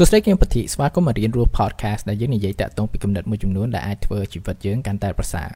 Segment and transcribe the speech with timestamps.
[0.00, 5.48] សួស្តីគឹមពធីស្វាគមន៍មករៀនរស់ podcast ដែលយើងនិយាយតាក់ទងពីគំនិតមួយចំនួនដែលអាចធ្វើជីវិតយើងកាន់តែប្រសើរ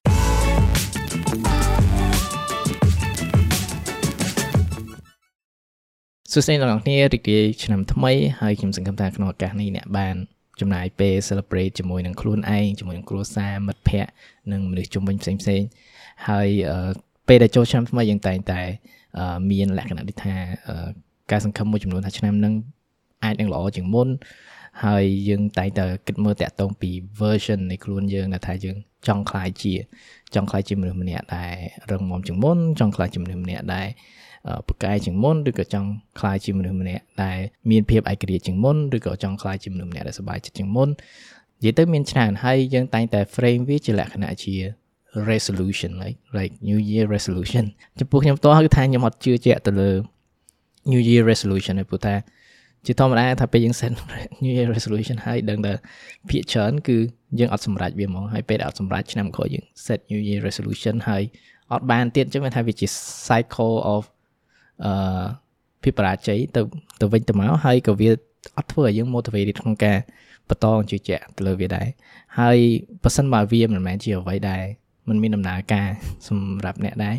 [6.33, 10.15] សួស្តីអ្នកនរគ្នារីករាយឆ្នាំថ្មីហើយខ្ញុំសង្ឃឹមថាក្នុងឱកាសនេះអ្នកបាន
[10.61, 14.13] ចំណាយពេល celebrate ជាមួយនឹងខ្លួនឯងជាមួយនឹងគ្រួសារមិត្តភ័ក្តិ
[14.53, 15.63] និងមនុស្សជុំវិញផ្សេងផ្សេង
[16.29, 16.49] ហើយ
[17.29, 18.61] ពេលដែលចូលឆ្នាំថ្មីយើងតែងតែ
[19.51, 20.35] មានលក្ខណៈដូចថា
[21.31, 22.55] ការសង្ឃឹមមួយចំនួនថាឆ្នាំនឹង
[23.25, 24.09] អាចនឹងល្អជាងមុន
[24.85, 26.91] ហើយយើងតែងតែគិតមើលតាក់ទងពី
[27.21, 28.77] version នៃខ្លួនយើងដែលថាយើង
[29.09, 29.75] ចង់ខ្លាយជា
[30.35, 31.55] ចង់ខ្លាយជាមនុស្សម្នាក់ដែល
[31.91, 33.89] រឹងមាំជាងមុនចង់ខ្លាយជាមនុស្សម្នាក់ដែល
[34.69, 37.39] ប្រកែកជាងមុនឬក៏ចង់ខ្លាយជាមនុស្សម្នាក់ដែល
[37.71, 44.55] មានភាពឯករាជ្យជាងមុនឬក៏ចង់ខ្លាយជាមនុស្សម្នាក់ដែលសប្បាយចិត្តជាងមុននិយាយទៅមានច្រើនហើយយើងតែងតែ frame វាជាលក្ខណៈជា
[45.31, 47.65] resolution like like new year resolution
[48.01, 49.91] ចំពោះខ្ញុំផ្ទាល់គឺថាខ្ញុំអត់ជឿជាក់ទៅលើ
[50.91, 52.15] new year resolution ទេព្រោះថា
[52.87, 53.93] ជាធម្មតាថាពេលយើង set
[54.45, 55.73] new year resolution ហើយដឹងតែ
[56.31, 56.97] ភាគច្រើនគឺ
[57.39, 61.23] យើងអត់សម្រេចវាហ្មងហើយពេលដែលអត់សម្រេចឆ្នាំក្រោយយើង set new year resolution ហើយ
[61.73, 62.87] អត់បានទៀតអញ្ចឹងមានថាវាជា
[63.27, 64.03] cycle of
[64.85, 65.25] អឺ
[65.83, 66.61] ភាពបរាជ័យទៅ
[67.01, 68.11] ទៅវិញទៅមកហើយក៏វា
[68.59, 69.99] អត់ធ្វើឲ្យយើង motivated ក្នុងការ
[70.49, 71.87] បន្តជឿជាក់ទៅលើវាដែរ
[72.39, 72.59] ហើយ
[73.03, 74.63] បើសិនបើវាមិនមែនជាអ្វីដែល
[75.09, 75.89] มันមានដំណើរការ
[76.29, 77.17] សម្រាប់អ្នកដែរ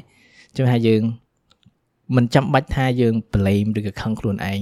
[0.56, 1.02] ជឿថាយើង
[2.16, 4.56] មិនចាំបាច់ថាយើង blame ឬក៏ខឹងខ្លួនឯងអឺ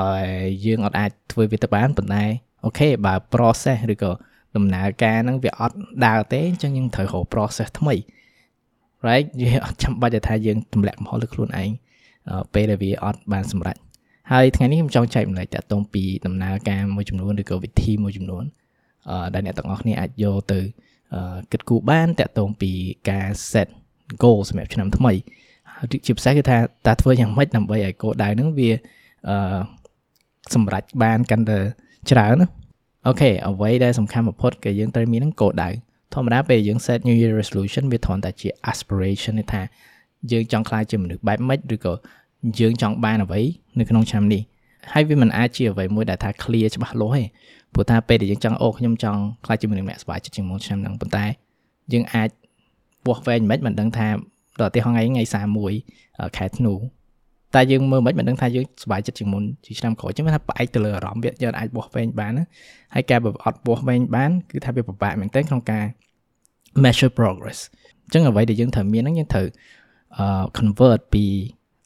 [0.00, 0.22] ដោយ
[0.64, 2.24] យើងអត់អាចធ្វើវាទៅបានប៉ុន្តែ
[2.64, 4.10] អូខេបើ process ឬក៏
[4.56, 7.94] ដំណើរការហ្នឹងវាអត់ដើរទេអញ្ចឹងយើងត្រូវរក process ថ្មី
[9.06, 11.70] right យើងអត់ចាំបាច់ថាយើងទម្លាក់កំហុសលើខ្លួនឯង
[12.54, 13.76] ពេលដែលវាអត់បានសម្រេច
[14.32, 18.44] ហើយថ្ងៃនេះខ្ញុំចង់ចែកម្លែកតាក់ទងពីដំណើរការមួយចំនួនឬក៏វិធីមួយចំនួន
[19.10, 20.60] អឺដែលអ្នកទាំងអស់គ្នាអាចយកទៅ
[21.52, 22.72] គិតគូរបានតាក់ទងពី
[23.10, 23.68] ការ set
[24.22, 25.12] goal សម្រាប់ឆ្នាំថ្មី
[26.04, 28.70] ជាពិសេសគឺថាតើធ្វើយ៉ាងម៉េចដើម្បីឲ្យគោលដៅហ្នឹងវា
[29.28, 29.58] អឺ
[30.54, 31.58] សម្រេចបានកាន់តែ
[32.10, 32.48] ច្រើនណា
[33.06, 35.70] អូខេអ្វីដែលសំខាន់បំផុតគឺយើងត្រូវមាននឹងគោលដៅ
[36.14, 39.62] ធម្មតាពេលយើង set new year resolution វាគ្រាន់តែជា aspiration ទេថា
[40.32, 41.92] យើងចង់ខ្លាចជាមនុស្សបែបម៉េចឬក៏
[42.60, 43.40] យើងចង់បានអ្វី
[43.78, 44.42] នៅក្នុងឆ្នាំនេះ
[44.92, 47.24] ហើយវាមិនអាចជាអ្វីមួយដែលថា clear ច្បាស់លាស់ទេ
[47.74, 51.24] ព្រោះថាពេលដែលយើងចង់អូខ្ញុំចង់ខ្លាចជាមនុស្សម្នាក់សប្បាយចិត្តជាងមុនឆ្នាំហ្នឹងប៉ុន្តែ
[51.92, 52.28] យើងអាច
[53.06, 54.08] វាស់វែងមិនមិនដឹងថា
[54.60, 55.24] ដល់ឧទាហរណ៍ថ្ងៃថ្ងៃ
[55.74, 56.72] 31ខែធ្នូ
[57.54, 62.44] តែយើងមើលមិនមិនដឹងថាយើងសប្បាយចិត្តជាងមុនជាឆ្នាំក្រោយចឹងថាផ្អែកទៅលើអារម្មណ៍វាយើងអាចបោះវែងបានណា
[62.94, 65.84] ហើយការបើអត់បោះវែងបានគឺថាវាពិបាកមែនទែនក្នុងការ
[66.84, 67.58] measure progress
[68.04, 69.46] អញ្ចឹងអ្វីដែលយើងត្រូវមានហ្នឹងយើងត្រូវ
[70.56, 71.24] convert ពី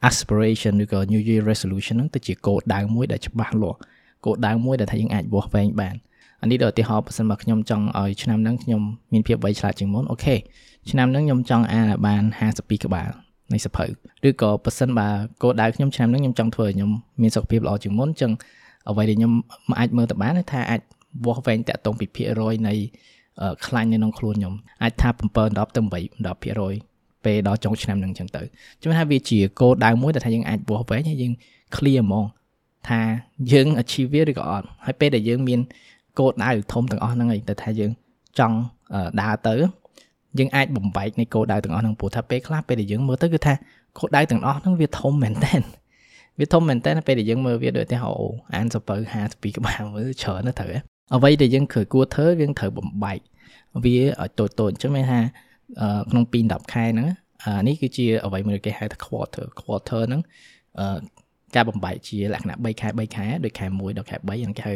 [0.09, 3.79] aspiration ឬក៏ new year resolution ហ្នឹងទៅជាគោលដៅមួយដែលច្បាស់លាស់
[4.25, 5.95] គោលដៅមួយដែលថាយើងអាចបោះវែងបាន
[6.43, 10.37] អានេះដល់ឧទាហរណ៍បើសិនមកខ្ញុំចង់ឲ្យឆ្នាំហ្នឹងខ្ញុំមានភាពវៃឆ្លាតជាងមុនអូខេ
[10.91, 12.23] ឆ្នាំហ្នឹងខ្ញុំចង់អានឲ្យបាន
[12.55, 13.11] 52ក្បាល
[13.55, 13.85] នៃសភៅ
[14.29, 15.09] ឬក៏ប៉ះសិនបើ
[15.43, 16.91] គោលដៅខ្ញុំឆ្នាំនេះខ្ញុំចង់ធ្វើឲ្យខ្ញុំ
[17.23, 18.33] មានសុខភាពល្អជាងមុនអញ្ចឹង
[18.89, 19.33] អ្វីដែលខ្ញុំ
[19.81, 20.81] អាចមើលទៅបានថាអាច
[21.25, 22.75] វាស់វែងតាក់ទងពីភាគរយនៃ
[23.67, 28.43] ខ្លាញ់នៅក្នុងខ្លួនខ្ញុំអាចថា7 10ទៅ8 10%ពេលដល់ចុងឆ្នាំនឹងអញ្ចឹងទៅ
[28.83, 31.33] ជំនឿថាវាជាគោលដៅមួយដែលថាយើងអាចវាស់វែងហើយយើង
[31.75, 32.25] clear ហ្មង
[32.89, 33.01] ថា
[33.53, 35.61] យើង achieve វាឬក៏អត់ហើយពេលដែលយើងមាន
[36.19, 37.91] គោលដៅធំទាំងអស់ហ្នឹងឯងតែថាយើង
[38.39, 38.57] ចង់
[39.21, 39.55] ដើរទៅ
[40.39, 43.55] យើងអាចបំបែកនៃគោលដៅទាំងអស់ហ្នឹងព្រោះថាពេលខ្លះពេលដែលយើងមើលទៅគឺថា
[43.99, 45.55] គោលដៅទាំងអស់ហ្នឹងវាធំមែនតើ
[46.41, 48.15] វាធំមែនតើពេលដែលយើងមើលវាដូចតែអូ
[48.55, 50.71] អានសពៅ52ក្បាលមើលច្រើនណាស់ត្រូវ
[51.15, 53.19] អ្វីដែលយើងគួរគួរធ្វើយើងត្រូវបំបែក
[53.85, 55.21] វាឲ្យតូចតូចអញ្ចឹងមានថា
[56.11, 57.09] ក្នុង2 10ខែហ្នឹង
[57.45, 60.21] អានេះគឺជាអ្វីមួយគេហៅថា quarter quarter ហ្នឹង
[61.55, 64.75] ការបំបែកជាលក្ខណៈ3ខែ3ខែដូចខែ1ដល់ខែ3ហ្នឹងគេហៅ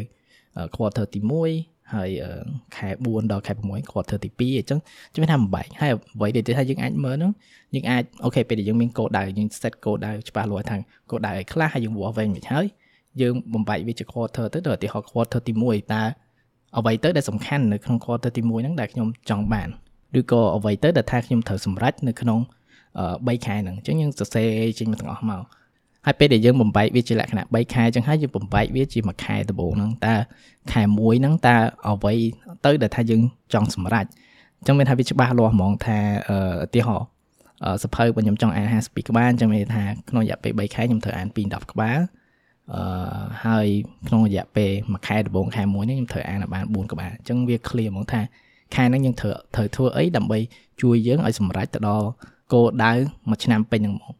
[0.76, 1.20] quarter ទី
[1.52, 2.08] 1 ហើយ
[2.76, 4.80] ខែ4ដល់ខែ6 quarter ទី2អញ្ចឹង
[5.14, 7.32] ជំនឿថាបំបែកហើយអ្វីដែលថាយើងអាចមើលហ្នឹង
[7.74, 10.76] យើងអាចអូខេពេលដែលយើងមានគោលដៅយើង set គោលដៅច្បាស់លាស់ថា
[11.10, 12.66] គោលដៅឲ្យខ្លះហើយយើងវាស់វែងមិនហើយ
[13.20, 16.02] យើងបំបែកវាជា quarter ទៅដល់ឧទាហរណ៍ quarter ទី1តើ
[16.78, 19.68] អ្វីទៅដែលសំខាន់នៅក្នុង quarter ទី1ហ្នឹងដែលខ្ញុំចង់បាន
[20.18, 22.40] ឬក៏អ្វីទៅដែលថាខ្ញុំត្រូវសម្រេចនៅក្នុង
[22.96, 24.48] 3ខែហ្នឹងអញ្ចឹងយើងសរសេរ
[24.78, 25.42] ចេញមកទាំងអស់មក
[26.06, 30.14] ហើយពេលដែលយើងបំបែកវាជាលក្ខណៈ3ខែចឹងហើយយើងបំបែកវាជាមួយខែដំបូងហ្នឹងតើ
[30.72, 32.14] ខែ1ហ្នឹងតើអ្វី
[32.64, 33.20] ទៅដែលថាយើង
[33.54, 34.06] ចង់សម្រេច
[34.58, 35.98] អញ្ចឹងមានថាវាច្បាស់លាស់ហ្មងថា
[36.64, 37.06] ឧទាហរណ៍
[37.82, 41.98] សភៅបើខ្ញុំចង់អាន52ក្បាលអញ្ចឹងមានថាក្នុងរយៈពេល3ខែខ្ញុំត្រូវអានពី10ក្បាល
[42.74, 42.82] អឺ
[43.46, 43.66] ហើយ
[44.08, 48.20] ក្នុងរយៈពេលមួយខែដំបូងខែ1នេះខ្ញុំត្រូវអានបាន4ក្បាលអញ្ចឹងវា clear ហ្មងថា
[48.74, 50.38] ខែហ្នឹងយើងត្រូវត្រូវធ្វើអីដើម្បី
[50.82, 52.06] ជួយយើងឲ្យសម្រេចទៅដល់
[52.52, 52.92] គោលដៅ
[53.28, 54.14] មួយឆ្នាំពេញហ្នឹងហ្មង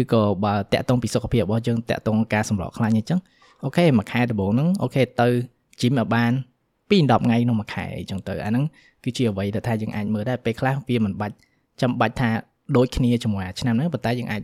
[0.00, 3.20] ឬក៏បើតាក់ទងពីសុខភាពរបស់យើងតាក់ទងការសម្រកខ្លាញ់អញ្ចឹង
[3.64, 5.28] អូខេមួយខែដំបូងហ្នឹងអូខេទៅ
[5.80, 6.32] ជីមឲ្យបាន
[6.90, 8.64] 2 10ថ្ងៃក្នុងមួយខែអញ្ចឹងទៅអាហ្នឹង
[9.04, 11.34] គឺជាអ្វីដែលថាយើងអាចមើលដែរពេលខ្លះវាមិនបាច់
[11.80, 12.30] ចាំបាច់ថា
[12.76, 14.42] ដូចគ្នាជាមួយអាឆ្នាំហ្នឹងប៉ុន្តែយើងអាច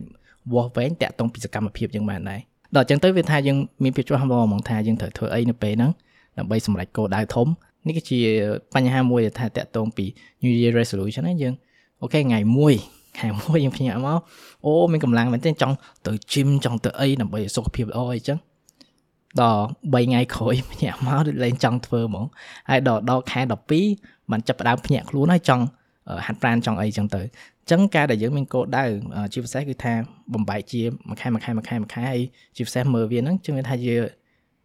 [0.53, 2.39] វាស់វែងតាក់ទងពីសកម្មភាពយើងបានដែរ
[2.75, 5.91] ដល់អញ្ចឹងទៅវាថាយើងមានភាពច្បាស់ហ្មងហ្មងថាយើងត្រូវធ្វើអីនៅពេលហ្នឹង
[6.37, 7.47] ដើម្បីសម្រេចគោលដៅធំ
[7.87, 8.19] នេះគឺជា
[8.73, 10.05] បញ្ហាមួយដែលថាតាក់ទងពី
[10.43, 11.53] New Year resolution ណាយើង
[12.01, 12.39] អូខេថ្ងៃ
[12.75, 14.19] 1 ខែមួយយើងភ្ញាក់មក
[14.65, 15.75] អូមានកម្លាំងមែនទេចង់
[16.07, 18.37] ទៅជីមចង់ទៅអីដើម្បីសុខភាពល្អអីចឹង
[19.41, 19.63] ដល់
[19.93, 22.25] 3ថ្ងៃក្រោយភ្ញាក់មកដូចលែងចង់ធ្វើហ្មង
[22.69, 23.41] ហើយដល់ដល់ខែ
[23.85, 25.63] 12បានចាប់ផ្ដើមភ្ញាក់ខ្លួនហើយចង់
[26.25, 28.85] ហាត់ប្រានចង់អីចឹងទៅអញ្ចឹងការដែលយើងមានគោលដៅ
[29.33, 29.93] ជាពិសេសគឺថា
[30.33, 32.19] បំបែកជាមួយខែមួយខែមួយខែមួយខែហើយ
[32.55, 33.93] ជាពិសេសមើលវាហ្នឹងជាងថាជា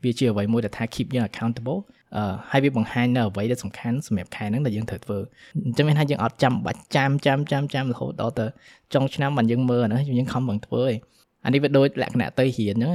[0.05, 1.81] វាជាអ្វីមួយដែលថា keep យើង accountable
[2.17, 5.19] អឺហើយវាបង្ហាញនៅអ្វីដែលសំខាន់សម្រាប់ខែហ្នឹងដែលយើងត្រូវធ្វើ
[5.67, 8.47] អញ្ចឹងមានថាយើងអត់ចាំបាច់ចាំចាំចាំចាំរហូតដល់ទៅ
[8.95, 10.93] ចុងឆ្នាំបានយើងមើលណាយើងខំបង្ធ្វើឯង
[11.45, 12.95] អានេះវាដូចលក្ខណៈទៅរៀនអញ្ចឹង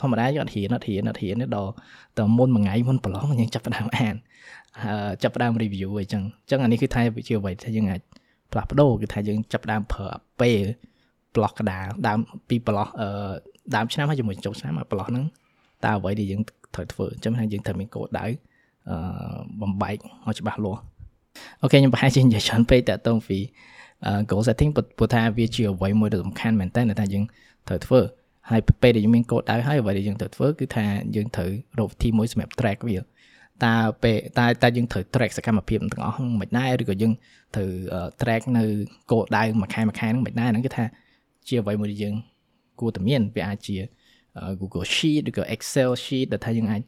[0.00, 1.72] ធម្មតាយើងអត់រៀនអត់រៀនអត់រៀនដល់
[2.18, 4.14] ទៅមុនមួយថ្ងៃមុនប្រឡងយើងចាប់ផ្ដើមអាន
[5.22, 8.00] ចាប់ផ្ដើម review អីចឹងអញ្ចឹងអានេះគឺថាជាអ្វីដែលយើងអាច
[8.52, 10.08] ផ្លាស់ប្ដូរគឺថាយើងចាប់ផ្ដើមប្រើ
[10.40, 10.64] ពេល
[11.34, 11.78] ប្លោះកដា
[12.08, 13.30] ដើមពីប្លោះអឺ
[13.74, 15.24] ដើមឆ្នាំហើយជាមួយចុងឆ្នាំមកប្លោះហ្នឹង
[15.84, 16.42] តើអ្វីដែលយើង
[16.74, 18.26] ត្រូវធ្វើអញ្ចឹងថាយើងត្រូវមានគោលដៅ
[18.90, 18.96] អឺ
[19.60, 19.96] បំបែក
[20.26, 20.80] ឲ្យច្បាស់លាស់
[21.62, 23.38] អូខេខ្ញុំប្រហែលជានិយាយច្រើនពេកតទៅពី
[24.30, 27.24] goal setting ព្រោះថាវាជាអ្វីមួយដែលសំខាន់មែនតើថាយើង
[27.68, 28.00] ត្រូវធ្វើ
[28.50, 30.84] ហើយពេលដែលយើងមានគោលដៅហើយអ្វីដែលយើងត្រូវធ្វើគឺថា
[31.16, 32.98] យើងត្រូវរកវិធីមួយសម្រាប់ track វា
[33.64, 37.12] តើពេលតើតើយើងត្រូវ track សកម្មភាពទាំងអស់មិនដែរឬក៏យើង
[37.56, 37.70] ត្រូវ
[38.20, 38.64] track នៅ
[39.10, 40.84] គោលដៅមួយខែមួយខែហ្នឹងមិនដែរហ្នឹងគឺថា
[41.48, 42.14] ជាអ្វីមួយដែលយើង
[42.80, 43.76] គួរតែមានវាអាចជា
[44.60, 46.82] Google Sheet ឬក៏ Excel sheet ដែលថាយើងអាច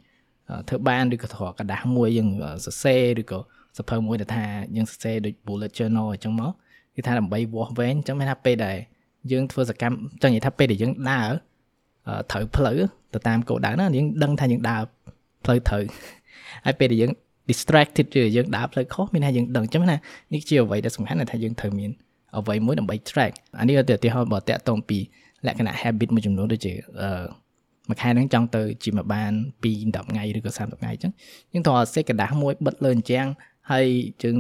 [0.69, 2.29] ធ្វើបានឬក៏ត្រកដាស់មួយយើង
[2.65, 3.39] សរសេរឬក៏
[3.79, 4.45] សភៅមួយដែលថា
[4.77, 6.53] យើងសរសេរដូច bullet journal អញ្ចឹងមក
[6.95, 8.77] គឺថាដើម្បីវាស់វែងអញ្ចឹងមានថាពេលដែល
[9.33, 11.31] យើងធ្វើសកម្មចង់និយាយថាពេលដែលយើងដើរ
[12.33, 12.79] ត្រូវផ្លូវ
[13.15, 14.83] ទៅតាមគោលដៅណាយើងដឹងថាយើងដើរ
[15.45, 15.83] ផ្លូវត្រូវ
[16.67, 17.13] ហើយពេលដែលយើង
[17.51, 19.97] distracted ឬយើងដើរផ្លូវខុសមានថាយើងដឹងអញ្ចឹងណា
[20.33, 21.91] នេះជាអ្វីដែលសំខាន់ថាយើងត្រូវមាន
[22.39, 24.99] អ្វីមួយដើម្បី track អានេះទៅឧទាហរណ៍បើតាក់ទងពី
[25.47, 27.27] លក្ខណៈ habit មួយចំនួនដូចជាអឺ
[27.89, 29.33] មួយខែហ្នឹងចង់ទៅជីមបាន
[29.65, 31.13] 2 10ថ្ងៃឬក៏30ថ្ងៃអញ្ចឹង
[31.53, 33.27] យើងត្រូវសេកដាស់មួយបិទលើអញ្ចឹង
[33.71, 33.87] ហើយ
[34.23, 34.37] យើង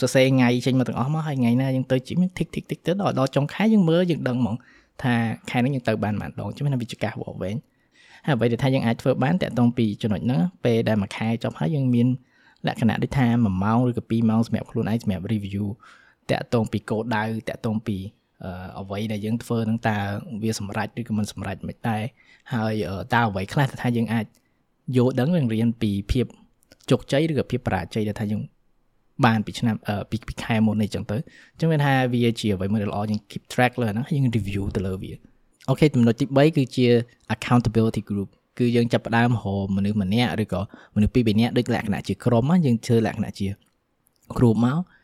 [0.00, 4.56] សរសេរថ្ងៃចេញមកទាំងអស់មកហើយថ្ងៃណាយើងទៅជីមតិចតិចតិចទៅដល់ដល់ចុងខែយើងមើលយើងដឹងហ្មង
[5.02, 5.14] ថា
[5.50, 7.56] ខែហ្នឹងយើងទៅបានប៉ុន្មានដងចឹងណាវាជាការវល់វែង
[8.26, 12.06] ហើយអ្វីដែលថាយើងអាចធ្វើបានតាក់ទងពីចំណុចហ្នឹងពេលដែលមួយខែចប់ហើយយើងមាន
[12.66, 15.64] លក្ខណៈដូចថា1ម៉ោងឬក៏2ម៉ោងសម្រាប់ខ្លួនឯងសម្រាប់ review
[16.30, 17.96] តាក់ទងពីគោលដៅតាក់ទងពី
[18.80, 19.96] អ្វីដែលយើងធ្វើនឹងតើ
[20.42, 21.96] វាសម្រេចឬក៏មិនសម្រេចមិនតែ
[22.52, 22.72] ហើយ
[23.14, 24.26] តើអ្វីខ្លះថាយើងអាច
[24.96, 26.26] យល់ដឹងរៀនពីភាព
[26.90, 28.42] ជោគជ័យឬក៏ភាពបរាជ័យដែលថាយើង
[29.24, 29.76] បានពីឆ្នាំ
[30.10, 35.12] ពីពីខែមុននេះចឹងទៅអញ្ចឹងមានថាវាជាអ្វីមួយដែលល្អយើង keep track លើហ្នឹងហើយយើង review ទៅលើវា
[35.68, 36.86] អូខេចំណុចទី3គឺជា
[37.34, 40.60] accountability group គឺយើងចាប់ផ្ដើមរកមនុស្សម្នាក់ឬក៏
[40.94, 43.48] មនុស្សពីរបីនាក់ដូចលក្ខណៈជាក្រុមយើងធ្វើលក្ខណៈជា
[44.36, 44.97] group មកអឺ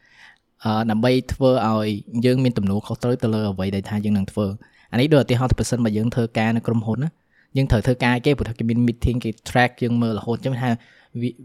[0.90, 1.88] ដើម្បីធ្វើឲ្យ
[2.24, 4.46] យើងមានទំនួលខុសត្រូវទៅលើអ្វីដែលថាយើងនឹងធ្វើ
[4.92, 7.10] អានេះដូចឧទាហរណ៍ទៅប្រសិនបើយើងធ្វើការនៅក្រុមហ៊ុនណា
[7.56, 10.68] យើងត្រូវធ្វើការគេព្រោះថាគេមាន meeting គេ track យើងមើលរហូតចឹងថា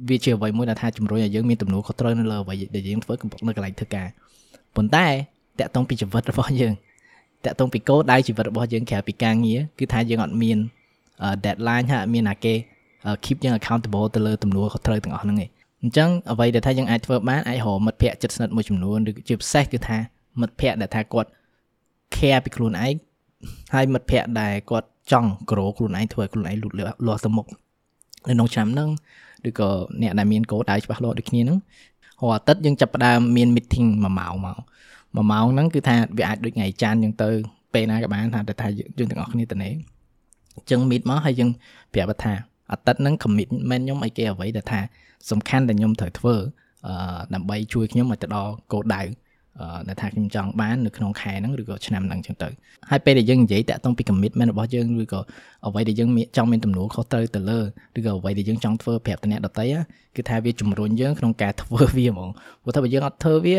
[0.09, 3.13] វាជាអ្វីមួយដែលថាជំរុញឲ្យយើងមានទំនួលខុសត្រូវនៅលើអ្វីដែលយើងធ្វើ
[3.47, 4.07] នៅកន្លែងធ្វើការ
[4.75, 5.07] ប៉ុន្តែ
[5.59, 6.73] តកតងពីជីវិតរបស់យើង
[7.45, 10.57] តកតងពីគោលដៅជីវិតរបស់យើងក្រៅពីការងារគឺថាយើងអត់មាន
[11.43, 12.53] deadline ហើយអត់មានអាគេ
[13.25, 19.97] keep យើង accountable ទៅលើទំនួលខុសត្រូវទាំងអស់ហ្នឹងឯង អញ្ចឹងអ្វីដែលថាយើងអាចធ្វើបានអាចរកមិត្តភ័ក្តិជិតស្និទ្ធមួយចំនួនឬជាពិសេសគឺថា
[20.41, 21.29] មិត្តភ័ក្តិដែលថាគាត់
[22.15, 22.95] care ពីខ្លួនឯង
[23.73, 26.73] ហើយមិត្តភ័ក្តិដែលគាត់ចង់ក្រូខ្លួនឯងធ្វើឲ្យខ្លួនឯងលូត
[27.07, 27.45] លាស់ទៅមុខ
[28.27, 28.89] នៅក្នុងឆ្នាំហ្នឹង
[29.49, 29.69] ឬក៏
[30.01, 31.59] អ្នកដែលមានគោលដៅច្បាស់លាស់ដូចគ្នាហ្នឹង
[32.21, 34.57] រាល់អាទិត្យយើងចាប់ផ្ដើមមាន meeting មួយម៉ោងមក
[35.15, 37.29] មួយម៉ោងហ្នឹងគឺថាវាអាចដូចថ្ងៃច័ន្ទយើងទៅ
[37.73, 39.73] ពេលណាក៏បានថាតែថាយើងទាំងអស់គ្នាទៅនេះ
[40.55, 41.49] អញ្ចឹង meet មកហើយយើង
[41.93, 42.33] ប្រាប់ថា
[42.71, 44.79] អាទិត្យហ្នឹង commitment ខ្ញុំអីគេអ្វីដែលថា
[45.31, 46.35] សំខាន់ដែលខ្ញុំត្រូវធ្វើ
[46.87, 46.95] អឺ
[47.33, 49.03] ដើម្បីជួយខ្ញុំឲ្យទៅដល់គោលដៅ
[49.87, 52.49] ដែលថាខ្ញុំចង់បាននៅក្នុងខែហ្នឹងឬក៏ឆ្នាំហ្នឹងចឹងទៅ
[52.89, 55.19] ហើយពេលដែលយើងនិយាយតាក់ទងពី commitment របស់យើងឬក៏
[55.67, 57.59] អ្វីដែលយើងចង់មានទំនួលខុសត្រូវទៅលើ
[57.97, 59.67] ឬក៏អ្វីដែលយើងចង់ធ្វើប្រាប់តំណែងដតី
[60.15, 62.29] គឺថាវាជំរុញយើងក្នុងការធ្វើវាហ្មង
[62.61, 63.57] ព្រោះថាបើយើងអត់ធ្វើវា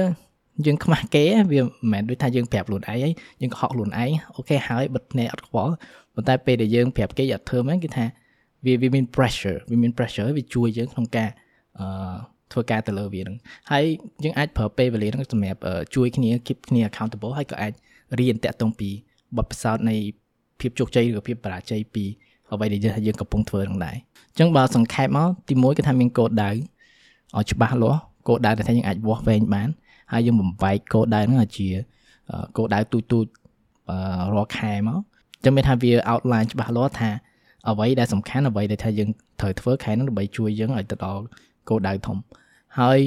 [0.66, 5.72] យើងខ្មាស់គេវាមិនមែនដូចថាយើងប្រាប់ខ្លួនឯងហើយយើងកុហកខ្លួនឯងអូខេហើយបិទភ្នែកអត់ខ្វល់
[6.14, 8.04] ប៉ុន្តែពេលដែលយើងប្រាប់គេអត់ធ្វើហ្នឹងគឺថា
[8.66, 11.30] វាវាមាន pressure វាមាន pressure វាជួយយើងក្នុងការ
[11.80, 11.86] អឺ
[12.52, 13.36] ធ្វើការទៅលើវាហ្នឹង
[13.70, 13.84] ហើយ
[14.24, 15.60] យើងអាចប្រើពេលវេលាហ្នឹងសម្រាប់
[15.94, 17.72] ជួយគ្នា keep គ្នា accountable ហើយក៏អាច
[18.20, 18.90] រៀនតាក់ទងពី
[19.36, 19.96] បទពិសោធន៍នៃ
[20.60, 22.04] ភាពជោគជ័យឬក៏ភាពបរាជ័យពី
[22.52, 23.96] អ្វីដែលយើងកំពុងធ្វើហ្នឹងដែរ
[24.30, 29.68] អញ្ចឹងបើសង្ខេបមកទីមួយគឺថាមានគោលដៅឲ្យច្បាស់លាស់គោលដៅដែលថាយើងអាចវាស់វែងបាន
[30.12, 31.68] ហើយយើងបំបែកគោលដៅហ្នឹងឲ្យជា
[32.56, 33.24] គោលដៅទូចទូច
[34.34, 34.98] រាល់ខែមក
[35.44, 37.10] ចឹងមានថាវា outline ច្បាស់លាស់ថា
[37.68, 39.08] អ្វីដែលសំខាន់អ្វីដែលថាយើង
[39.40, 41.22] ត្រូវធ្វើខែហ្នឹងដើម្បីជួយយើងឲ្យទៅដល់
[41.68, 42.18] គោលដៅធំ
[42.78, 42.98] ហើយ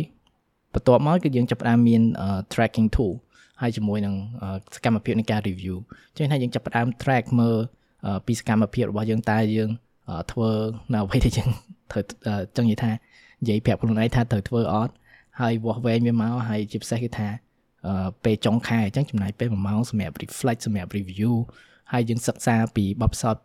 [0.74, 2.02] បន្ទាប់មកគឺយើងចាប់ផ្ដើមមាន
[2.54, 3.14] tracking tool
[3.62, 4.16] ហើយជាមួយនឹង
[4.76, 5.76] សកម្មភាពនៃការ review
[6.18, 7.58] ចឹងថាយើងចាប់ផ្ដើម track មើល
[8.26, 9.70] ពីសកម្មភាពរបស់យើងតើយើង
[10.32, 10.50] ធ្វើ
[10.94, 11.50] នៅអ្វីដែលយើង
[11.92, 12.04] ត្រូវ
[12.56, 12.92] ចង់និយាយថា
[13.42, 14.94] និយាយប្រាប់ខ្លួនឯងថាត្រូវធ្វើអត់
[15.40, 17.28] ហើយវាស់វែងវាមកហើយជាពិសេសគឺថា
[18.24, 21.34] ពេលចុងខែអញ្ចឹងចំណាយពេល1ម៉ោងសម្រាប់ reflect សម្រាប់ review
[21.92, 23.36] ហើយយើងសិក្សាពីបទពិសោធ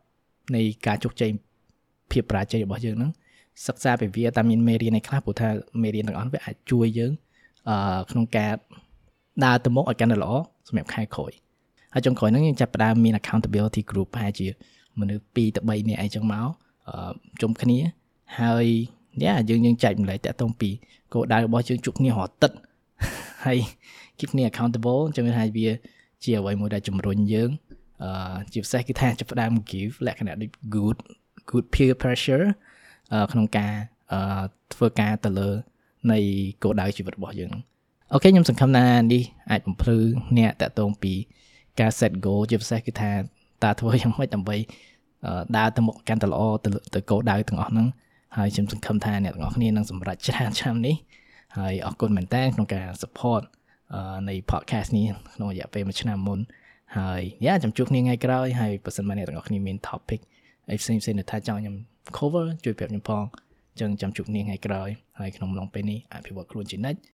[0.48, 1.30] ន៍នៃការជោគជ័យ
[2.12, 3.12] ភាពបរាជ័យរបស់យើងហ្នឹង
[3.66, 5.48] សិក្សាពីវាតាមមានមេរៀនឯខ្លះព្រោះថា
[5.82, 7.12] មេរៀនទាំងអស់វាអាចជួយយើង
[7.68, 8.52] អឺក្នុងការ
[9.44, 10.32] ដើរទៅមុខឲ្យកាន់តែល្អ
[10.68, 11.32] សម្រាប់ខែក្រោយ
[11.92, 14.46] ហើយចុងក្រោយហ្នឹងយើងចាប់ផ្ដើមមាន accountability group ប្រហែលជា
[15.00, 16.48] មនុស្ស2ទៅ3នាក់អីចឹងមក
[17.40, 17.78] ជុំគ្នា
[18.40, 18.66] ហើយ
[19.22, 20.70] យ៉ាយើងយើងចែកម្លែកតាក់ទងពី
[21.14, 22.52] គោលដៅរបស់យើងជួបគ្នារាល់ទឹក
[23.44, 23.58] ហើយ
[24.18, 25.68] keep គ្នា accountable ចឹងថាវា
[26.22, 27.50] ជាអ្វីមួយដែលជំរុញយើង
[28.04, 30.98] អឺជាពិសេសគឺថាចាប់ផ្ដើម give លក្ខណៈដូច good
[31.50, 32.46] good peer pressure
[33.32, 33.72] ក្នុងការ
[34.74, 35.50] ធ្វើការទៅលើ
[36.12, 36.18] នៃ
[36.62, 37.52] គោលដៅជីវិតរបស់យើង
[38.12, 39.98] អូខេខ្ញុំសង្ឃឹមថានេះអាចបំភ្លឺ
[40.38, 41.12] អ្នកតកតងពី
[41.80, 43.12] ការ set goal ជាពិសេសគឺថា
[43.64, 44.56] តើធ្វើយ៉ាងម៉េចដើម្បី
[45.56, 47.86] ដើរទៅមុខកាន់តែល្អទៅទៅគោលដៅទាំងអស់ហ្នឹង
[48.36, 50.96] ហើយខ្ញុំសង្ឃឹមថាអ្នកទាំងអស់គ្នានឹងសម្រេចច្រើនឆ្នាំនេះ
[51.58, 53.42] ហើយអរគុណមែនតើក្នុងការ support
[54.28, 56.38] នៃ podcast នេះក្នុងរយៈពេល1ឆ្នាំមុន
[56.96, 60.20] ហើយយ៉ាចាំជួបគ្នាថ្ងៃក្រោយហើយបើសិនមកអ្នកទាំងអស់គ្នាមាន topic
[60.70, 61.76] អីផ្សេងផ្សេងនៅថាចង់ខ្ញុំ
[62.16, 63.22] cover ជួយប្រាប់ខ្ញុំផង
[63.80, 66.98] ចឹងចាំជួបគ្នាថ្ងៃក្រោយហើយក្នុងឡងពេលនេះអភិវឌ្ឍខ្លួនជានិច្ច